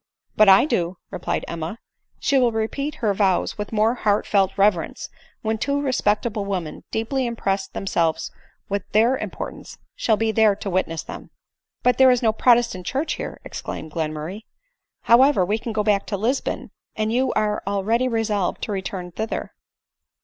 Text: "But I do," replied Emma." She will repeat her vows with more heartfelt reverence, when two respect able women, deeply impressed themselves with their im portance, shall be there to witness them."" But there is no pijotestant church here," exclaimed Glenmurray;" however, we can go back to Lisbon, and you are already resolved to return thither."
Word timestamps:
"But 0.35 0.49
I 0.49 0.65
do," 0.65 0.97
replied 1.11 1.45
Emma." 1.47 1.77
She 2.19 2.39
will 2.39 2.51
repeat 2.51 2.95
her 3.05 3.13
vows 3.13 3.59
with 3.59 3.71
more 3.71 3.93
heartfelt 3.93 4.57
reverence, 4.57 5.09
when 5.43 5.59
two 5.59 5.79
respect 5.79 6.25
able 6.25 6.43
women, 6.43 6.83
deeply 6.89 7.27
impressed 7.27 7.73
themselves 7.75 8.31
with 8.67 8.81
their 8.93 9.15
im 9.19 9.29
portance, 9.29 9.77
shall 9.95 10.17
be 10.17 10.31
there 10.31 10.55
to 10.55 10.71
witness 10.71 11.03
them."" 11.03 11.29
But 11.83 11.99
there 11.99 12.09
is 12.09 12.23
no 12.23 12.33
pijotestant 12.33 12.83
church 12.83 13.13
here," 13.13 13.39
exclaimed 13.45 13.91
Glenmurray;" 13.91 14.41
however, 15.11 15.45
we 15.45 15.59
can 15.59 15.71
go 15.71 15.83
back 15.83 16.07
to 16.07 16.17
Lisbon, 16.17 16.71
and 16.95 17.13
you 17.13 17.31
are 17.33 17.61
already 17.67 18.07
resolved 18.07 18.63
to 18.63 18.71
return 18.71 19.11
thither." 19.11 19.53